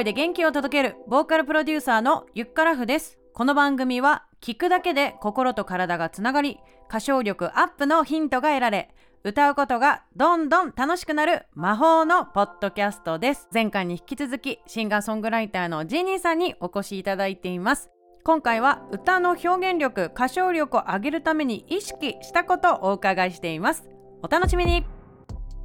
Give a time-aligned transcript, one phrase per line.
[0.00, 3.18] 声で元気を届けるボーカルプロデューサーのゆっからふです。
[3.34, 6.58] この番組は聞くだけで心と体がつながり
[6.88, 8.94] 歌唱力アップのヒントが得られ
[9.24, 13.46] 歌うことがどんどん楽しくなる魔法のポッドキャストです。
[13.52, 17.90] 前回に引き続きシンガーソングライターのジーニーさんにお越しいただいています。
[18.24, 23.90] 今回は歌の表現力歌唱力を上げるために意識したことをお伺いしています。
[24.22, 24.99] お楽しみに。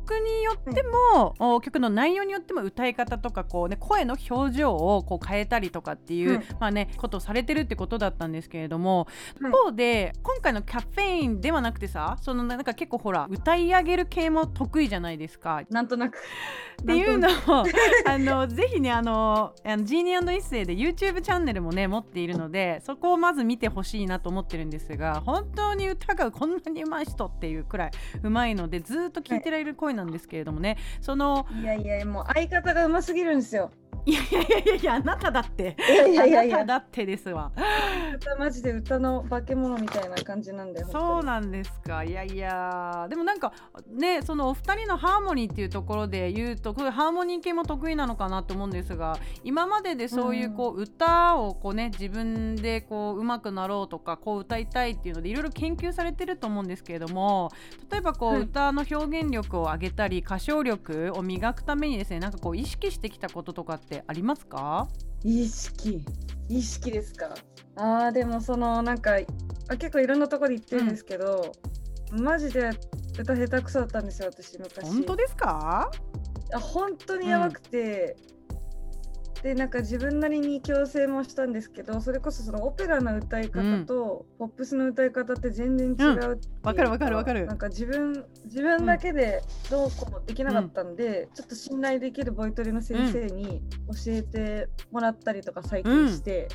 [0.05, 15.63] 曲によっても、はい、曲の内容によっても歌い方とかこう、ね、声の表情をこう変えたりとかっていう、まあね、ことをされてるってことだったんですけれども、一方で今回のキャフェインではなくてさそのなんか結構ほら歌い上げる系も得意じゃないですか。
[15.71, 16.17] なんとなく。
[16.81, 17.65] っていうのを
[18.05, 30.77] あのぜひねあのあのジーニー一世で YouTube チャンネルもね持っているのでそこをまず見てほしいなと思ってるんですが本当に歌がこんなに上手い人っていうくらいうまいのでずっと聴いてられる声なんですけれどもね。
[31.01, 33.71] そのいやいやもう相方がうますぎるんですよ。
[34.05, 35.75] いやいやいやいやあなただって。
[35.79, 36.57] いやいやいやいや。
[36.57, 37.51] あなただってですわ。
[38.15, 42.03] 歌マジで歌の化け物みたいな感じなんだよそうなんですか。
[42.03, 43.07] いやいや。
[43.09, 43.51] でもなんか
[43.89, 57.51] ねそのお二人のハーモニーっていうところで言うとハーモニー系も得意なのかなと思うんですが今まででそういうこう、歌をこうね自分でこう上手くなろうとかこう歌いたいっていうのでいろいろ研究されてると思うんですけれども
[57.91, 64.87] 例えばこう、歌の表現力を上げたり歌唱力を磨くためにですねなんかこう意識してきたこととかってありますか？
[65.23, 66.03] 意識。
[66.49, 67.33] 意識ですか。
[67.75, 69.17] あーでもそのなんか
[69.67, 71.53] あ結構いろんなところで言ってるんですけど、
[72.11, 72.69] うん、マジで
[73.19, 74.87] 歌下手くそだったんですよ私昔。
[74.87, 75.89] 本当ですか？
[76.53, 78.15] あ本当にやばくて、
[79.45, 86.19] でなんか自分なりに矯正もしたんですけどそれこそそのオペラの歌い方とポップスの歌い方って全然違う
[86.63, 87.45] わ、うん、かるわかるわかる。
[87.45, 93.61] なんか自分自分だけでどうこうできなかったんで、うん、ちょっと信頼できるボイトレの先生に
[94.05, 96.47] 教えてもらったりとか最近して、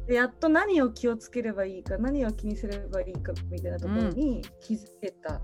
[0.00, 5.42] うん、でやっと何を気をつければいいか何を気にすればいいかみたいなところに気づけた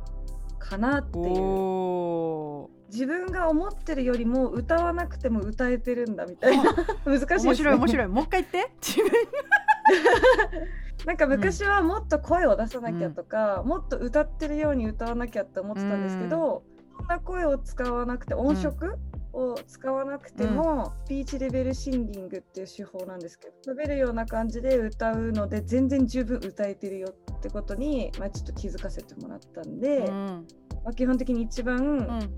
[0.71, 2.69] かなっていう。
[2.93, 6.75] 自分が思ってるよりも歌わなくても歌えてるんだみたいな。
[7.05, 8.09] 難しい、ね、面白い面白い。
[8.09, 8.73] もう一回言って。
[8.81, 9.11] 自分
[11.07, 18.99] なんか昔はもっと声を出さなきゃとか、うん、もっと歌ってるように歌わなきゃって思ってたんですけど、うん、そんな声を使わなくて音色、
[19.33, 30.47] を使わなくても、スピーチレベルシンギングっていう手法なんですけど喋るような感じで歌うので全然十分歌えてるよってことに、まあ、ちょっと気づかせてもらったんで、うん、
[30.85, 32.31] まあ、基本的に一番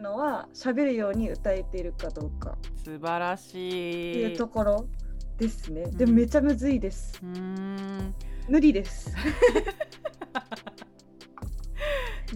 [0.00, 2.56] るのは喋るように歌えているかどうか。
[2.82, 4.10] 素晴らしい。
[4.12, 4.88] っていうところ
[5.38, 7.20] ですね、でめちゃむずいです。
[7.22, 8.14] うん。
[8.48, 9.14] 無理です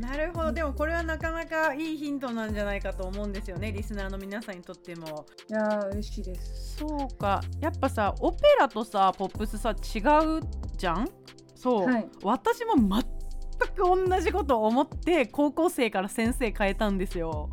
[0.01, 0.53] なるほど。
[0.53, 5.27] でもこれはなかなかいいヒントなんじゃないかと思うんですよねリスナーの皆さんにとっても。
[5.49, 6.77] いや嬉しいです。
[6.79, 7.41] そうか。
[7.61, 10.01] やっぱさオペラとさポップスさ違
[10.41, 10.41] う
[10.77, 11.09] じゃん？
[11.55, 13.03] そう、はい、私も全
[13.75, 17.49] く同じこと思って高校生から先生変えたんですよ。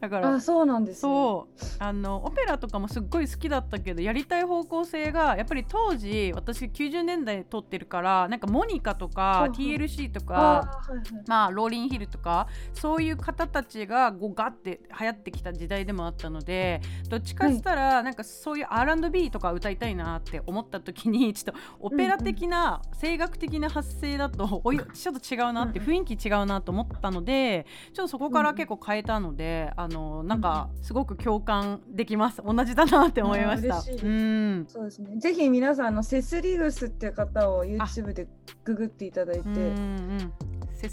[0.00, 0.34] だから。
[0.34, 1.64] あそうなんです、ね、そう。
[1.78, 10.82] あのオペラとかもすっごい好きだったけどやりたい方向性がやっぱり当時私90年代撮ってるからなんかモニカとか TLC とか
[11.26, 33.78] まあローリンヒルとかそういう方たちがこうガッて流行ってきた時代でもあったのでどっちかしたらなんかそういう R&B とか歌いたいなって思った時に ちょっとオペラ的な声楽的な発声だとおいちょっと違うなって雰囲気違うなと思ったのでちょっとそこから結構変えたのであのなんかすごく共感できます同じだなって思いました。
[33.78, 35.16] うん、そうですね。
[35.18, 38.28] ぜひ皆さんあのセスリグスっていう方を YouTube で
[38.64, 39.72] ググっていただいて、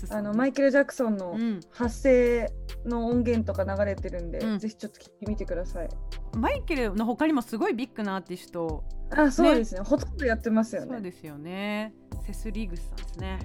[0.10, 1.38] あのマイケル・ジャクソンの
[1.72, 2.50] 発声
[2.86, 5.90] の音源とか流れてるんで、うん、ぜひちょっと聞いてみてください。
[6.38, 9.82] マイケルの他にもすごいビッグなアーティスト、あ、そうですね。
[9.82, 10.88] ほとんどやってますよね。
[10.94, 11.94] そうですよね。
[12.26, 13.40] セスリグスさんですね。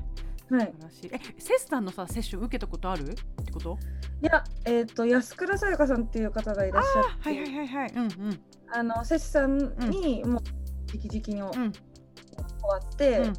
[0.51, 0.73] はい、
[1.13, 3.11] えセスさんのさセッション受けたことある？
[3.11, 3.79] ってこと？
[4.23, 7.29] いやえっ、ー、と安倉さやかさんっていう方がいらっしゃって。
[7.29, 7.93] はいはいはいはい。
[7.95, 8.41] うんうん。
[8.73, 9.59] あのセスさん
[9.91, 10.43] にもう
[10.93, 11.73] 直々に終
[12.63, 13.35] わって、うん。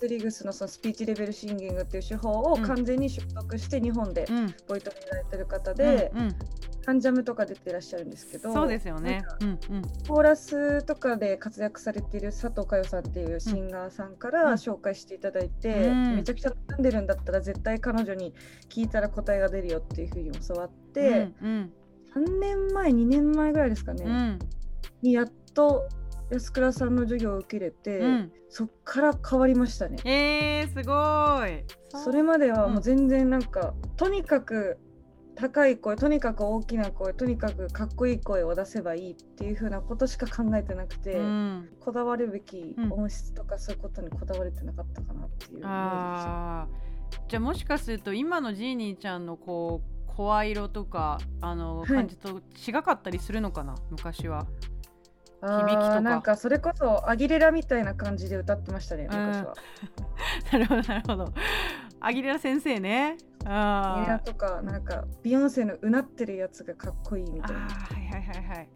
[0.00, 4.28] スリグスのそのスピーチレベルシンギングっていう手法を完全に習得して日本で
[4.68, 6.36] ボイトレやられてる方で、うんうん、
[6.84, 18.32] カンジャムとか出てらっしゃるんですけどそうですよね、うんうん、コーラスとかで活躍されている佐藤佳代さんっていうシンガーさんから紹介していただいて、うん、めちゃくちゃ悩んでるんだったら絶対彼女に
[18.68, 21.48] 聞いたら答えが出るよっていうふうに教わって、うん
[22.16, 24.38] うん、3年前2年前ぐらいですかね、うん、
[25.02, 25.88] にやっと
[26.30, 29.98] 安倉さんの授業を受けれて、うん、そっから変わりましたね。
[30.04, 31.64] えー、すごい。
[32.04, 34.78] それまではもう全然なんか、とにかく
[35.38, 46.60] 高い声とにかく大きな声とにかくかっこいい声を出せばいいっていう風なことしか考えてなくて、うんこだわるべきうん音質とかそういうことにこだわれてなかったかなっていうイメージでした。
[46.62, 54.46] あーじゃあもしかすると今のジーニーちゃんのこう声色とかあのはい感じと違かったりするのかな、昔は。
[55.40, 59.54] あ響きとなんかそれこそアギレラみたいな感じで歌ってましたね、昔は。
[60.52, 61.32] なるほどなるほど。
[62.00, 63.16] アギレラ先生ね。
[63.44, 67.60] アギレラとか、なんかビヨンセのうなってるやつがかっこいいみたいな。
[67.60, 67.68] は
[67.98, 68.68] いはいはいはい。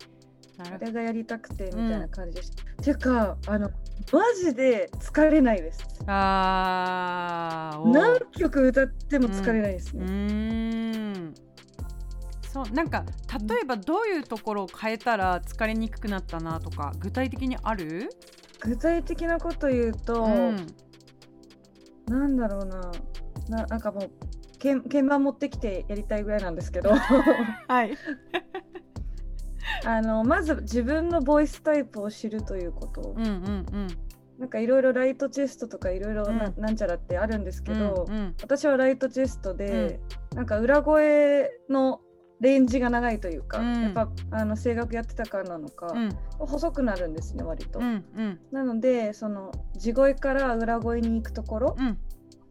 [0.59, 2.63] あれがやりたくてみたいな感じでした。
[2.63, 3.71] っていうか、あの、
[4.13, 5.83] マジで疲れないです。
[6.07, 10.07] あ何曲歌っても疲れないですうね。
[10.07, 11.35] ーん
[12.53, 13.05] そうなんか
[13.49, 18.11] 例えばどういうところを変えたら疲れにくくなったなとか具体的にある、
[18.61, 20.67] 具体的なこと言うと、うん
[22.09, 22.93] なんだろうな。
[23.49, 24.11] ななんかもう、
[24.61, 26.91] 鍵鍵盤持ってきてやりたいぐらいなんですけど。
[27.69, 27.97] はい。
[29.85, 33.89] あのまず自分のボイスタイプを知るということ、うんうんうん。
[34.39, 36.77] なんかいろいろライトチェストとかいろいろなうん。
[36.77, 38.35] ちゃらってあるんですけど、うんうん。
[38.43, 40.01] 私はライトチェストで、
[40.35, 42.01] なんか裏声の
[42.43, 43.83] レンジが長いというか、うん。
[43.83, 46.19] やっぱあの声楽やってたからなのか、うん。
[46.39, 48.41] 細くなるんですね割と、うんうん。
[48.51, 51.99] なのでその地声から裏声に行くところ、うん。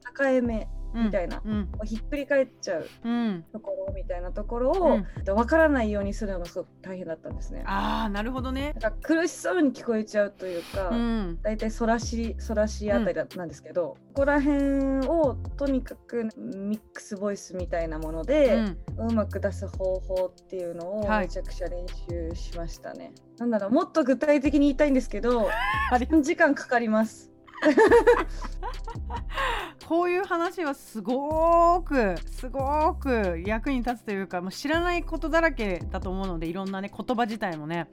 [0.03, 1.41] 高えめうんみたいな。
[1.43, 1.69] うん。
[1.85, 3.45] ひっくり返っちゃううん。
[3.51, 7.63] ところみたいなところを、分からないようにするのがすごく大変だったんですね。
[7.65, 8.73] ああなるほどね。
[8.81, 11.39] なんか苦しそうに聞こえちゃうというか、うん。
[11.41, 18.77] 大体そらしそらしあたりだなんですけど、ここら辺をとにかくミックスボイスみたいなものうで、ん。
[18.97, 21.21] うまく出す方法っていうのをはい。
[21.21, 23.13] めちゃくちゃ練習しましたね。
[23.38, 25.49] なんだろうもっと具体的に言いたいんですけど
[25.91, 27.30] あれ3時間かかります。
[29.87, 37.87] こういう話はすごーくすごーく役に立つというかもう知らないことだらけだと思うのでいろんなね言葉自体もね。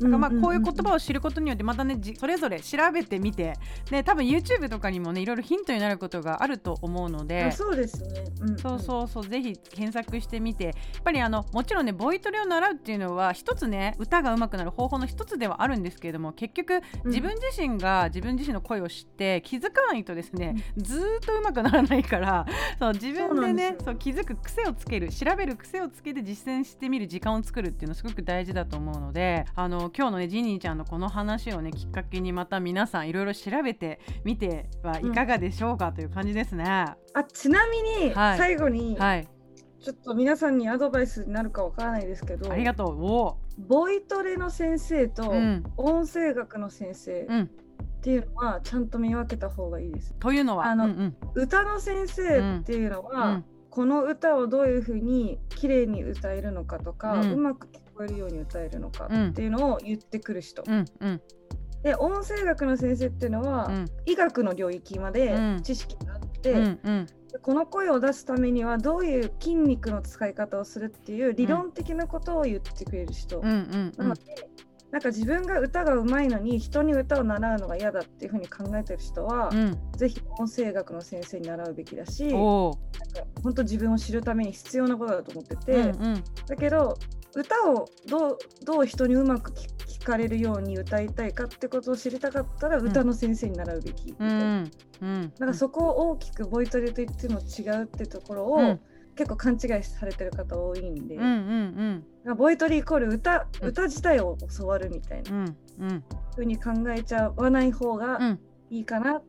[0.00, 3.54] だからまあこういう言葉を知ることによってまたねじそれぞれ調べてみて。
[3.88, 7.52] で多分 YouTube とかにもねいろいろヒントになることがあると思うのあで。
[7.52, 8.24] そうですね。
[8.40, 9.26] うんそうそうそう。
[9.26, 10.64] ぜひ検索してみて。
[10.64, 10.74] やっ
[11.04, 17.10] ぱりあのもちろんねボイトレを習うっていうのは一つね歌が上手くなる方法の一つではあるんですけれども結局うん。
[17.10, 22.46] 自分自身が自分自身の声を知って気づかないとですね、ずーっと上手くならないから
[22.78, 36.64] そう自分でねそそうう気づく癖をつける調べる癖をつけて実践してみる時間を作るっていうのすごく大事だと思うのであの今日のねジニーちゃんのこの話をねきっかけにまた皆さんいろいろ調べてみてはいかがでしょうかという感じですね。
[36.66, 36.96] あ
[37.32, 38.38] ちなみにはい。
[38.38, 39.28] 最後にはい、
[39.80, 43.04] ちょっと皆さんにアドバイスになるかわからないですけど、ありがとう。
[43.04, 45.32] おボイトレの先生と
[45.76, 47.50] 音声学の先生うん
[48.04, 50.12] っていうのはちゃんと見分けた方がいいです。
[50.20, 50.66] というのは？
[50.66, 51.16] あのうんうん。
[51.34, 60.62] 歌の先生っていうのは、うんこの歌をどういうふうに綺麗に歌えるのかとか、ううんまく聞こえるように歌えるのかうんっていうのを言ってくる人。
[60.64, 61.20] うんうん。
[61.82, 63.86] で音声学の先生っていうのは、うん。
[64.06, 65.62] 医学の領域までうん。
[65.62, 67.06] 知識があって、うんうん。
[67.32, 73.40] でこの声を出すためにはどういう筋肉の使い方をするっていう理論的なことを言ってくれる人。
[73.40, 73.64] な
[73.98, 74.50] ので、
[74.94, 79.76] なんか自分が歌が上手いのに人に歌を習うのが嫌だっていうふうに考えてる人は、うん。
[79.96, 82.76] ぜひ音声学の先生に習うべきだし、なんかおー
[83.42, 86.24] 本当自分を知るために必要なことだと思ってて、うんうん。
[86.46, 86.96] だけど
[87.34, 89.66] 歌をどうどう人にうまく聞
[90.04, 94.34] 聞かれるように歌いたいかってことを知りたかったら歌の先生に習うべきみたいな。
[94.34, 94.70] うん。
[95.00, 95.32] うん。
[95.40, 98.80] なんかそこを大きくボイトレと言っても違うってところを、うん
[99.16, 103.68] 結構勘違いされてる方多いんで、うんうんなんかボイトレイコール歌うん。
[103.68, 105.30] 歌自体を教わるみたいな。
[105.30, 106.04] うんうん。
[106.32, 108.40] 風に考えちゃわない方がうん。
[108.70, 109.22] いいかなっ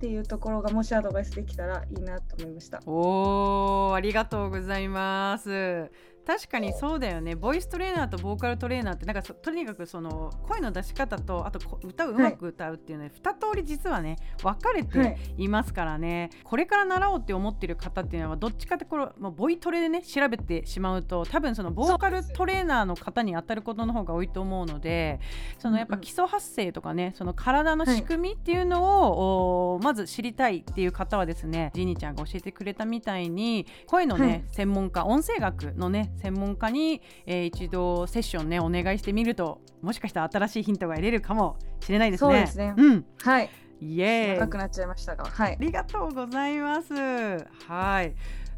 [0.00, 2.80] ていうところがもしアドバイスできたらいいなと思いました。
[2.86, 5.90] おーありがとうございます
[6.26, 7.34] 確かにそうだよね。
[7.34, 15.44] ボイストレーナーとボーカルトレーナーってなんかそとにかくその声の出し方とあとこ歌をうまく歌うっていうので、二通り実はね分かれはてい。
[15.44, 25.20] いますからね、これから習おうって思ってる方っていうのはどっちかってこれ、まあ、ボイトレでね調べてしまうと多分そのボーカルトレーナーの方に当たることの方が多いと思うので
[25.58, 34.44] そのやっぱ基礎発声とかねその体の仕組みっていうのを、おまず知りたいっていう方はですねジーニーちゃんが教えてくれたみたいに声のね、はい。
[34.48, 42.30] 専門家音声学のね専門家に、えー一度セッションねお願いしてみるともしかしたら新しいヒントが得れるかもしれないですね。
[42.30, 43.50] そうですねうん、はい、
[43.80, 45.56] イエーイ長くなっちゃいましたが、はいあ。
[45.58, 46.94] りがとうございます。
[47.66, 48.14] はい。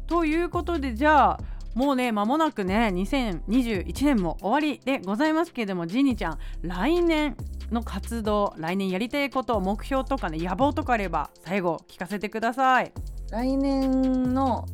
[0.07, 1.39] ということでじゃあ
[1.73, 7.35] もうね間もなくね2021年も終わりでございますけれどもジニちゃん来年
[7.71, 12.93] の活動来年やりたいこと目標とかね野望とかあれば最後聞かせてください。
[13.31, 14.65] 来年の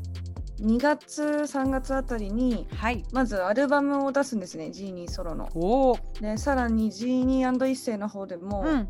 [0.61, 3.03] 2月3月あたりにはい。
[3.11, 5.49] まずアルバムを出すんですねジーニーソロの。
[6.21, 8.87] でさらにジーニー一世の方でも、うん。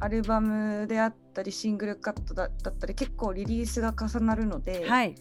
[0.00, 5.14] アルバムであったりシングルカットだだったり結構リリースが重なるので、はい。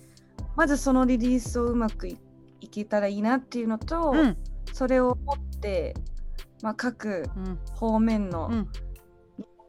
[0.55, 2.17] まずそのリリースをうまくい
[2.59, 4.37] いけたらいいなっていうのと、うん。
[4.73, 5.93] それを持って、
[6.61, 7.59] まあ、各うん。
[7.73, 8.67] 方面のうん。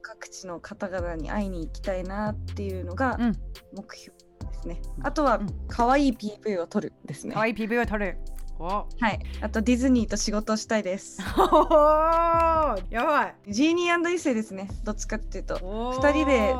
[0.02, 3.32] 各地の方々に会いに行きたいなっていうのがうん。
[3.76, 4.16] 目標
[4.64, 4.82] ですね。
[5.02, 7.34] あとはうん可愛い PV を撮るですね。
[7.34, 8.18] 可愛い PV を撮る
[8.58, 9.18] おはい。
[9.40, 11.20] あとディズニーと仕事をしたいです。
[11.38, 14.68] おやばいジーニー一世ですね。
[14.84, 15.58] どっちかっていうと
[16.00, 16.54] 二二人で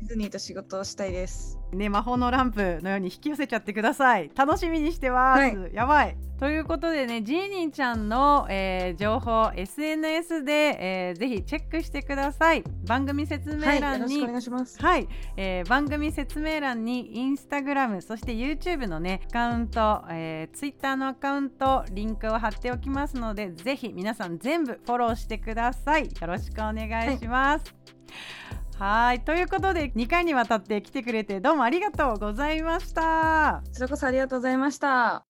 [0.00, 1.58] ディズニーと仕事をしたいです。
[1.72, 4.30] ね魔法のランプのように引き寄せちゃってください。
[4.34, 5.74] 楽しみにしてます、はい。
[5.74, 6.16] やばい。
[6.38, 12.64] ということでねジーニーちゃんの、えー情報 SNS で、えーぜひチェックしてください。
[12.86, 14.82] 番組説明欄に、ろしくお願いします。
[14.82, 26.04] はい、えー番組説明欄にインスタグラムそして YouTube のねアカウント、えー、Twitter のアカウントリンクを貼っておきますのでぜひ皆さん全部フォローしてください。
[26.04, 27.64] よろしくお願いします。
[27.66, 33.60] はいはいということで2回にわたって来てくれてどうもありがとうございました。
[33.66, 35.29] こちらこそありがとうございました。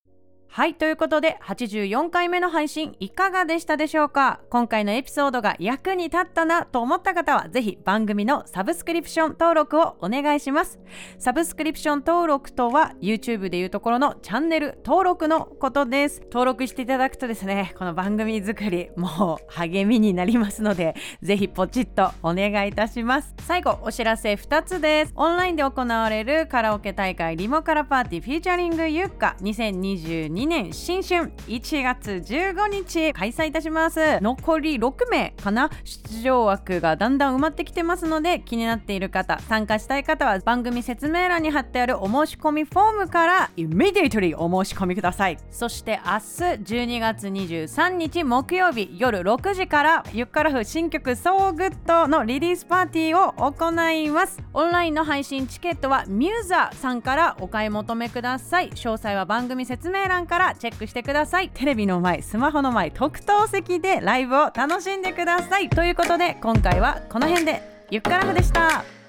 [0.52, 4.40] はいということで84回目の配信いかがでしたでしょうか？
[4.50, 10.80] 今回のエピソードが役に立ったなと思った方はぜひ番組のサブスクリプション登録をお願いします。
[11.20, 16.20] サブスクリプション登録とは YouTube でいうところのチャンネル登録のことです。
[16.24, 23.36] 登録していただくとですねこの番組作りもう励みになりますのでぜひポチッとお願いいたします。
[23.46, 25.12] 最後お知らせ2つです。
[25.14, 34.20] オンラインで行われるカラオケ大会リモカラパーティーフィーチャリングユッカ2022年新春1月15日開催いたします。
[34.20, 35.70] 残り6名かな？
[35.84, 45.38] 出場枠がだんだん埋まってきてますので気になっている方参加したい方は番組説明欄に貼ってあるお申し込みフォームからイメディトリーお申し込みください。
[45.50, 54.38] そして明日12月23日木曜日夜6時からユッカラフ新曲 So Good のリリースパーティーを行います。
[54.52, 58.70] オンラインの配信チケットはミューザーさんからお買い求めください。
[58.70, 61.50] 詳細は番組説明欄からチェックしてください。
[61.52, 65.68] テレビの前スマホの前特等席でライブを楽しんでください。
[65.68, 67.68] ということで今回はこの辺で。
[67.90, 68.99] ゆっくらふでした。